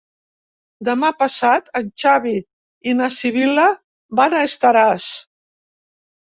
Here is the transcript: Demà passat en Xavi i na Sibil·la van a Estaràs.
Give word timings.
Demà 0.87 1.09
passat 1.17 1.69
en 1.79 1.91
Xavi 2.03 2.33
i 2.89 2.95
na 3.03 3.11
Sibil·la 3.19 3.67
van 4.21 4.37
a 4.39 4.41
Estaràs. 4.49 5.07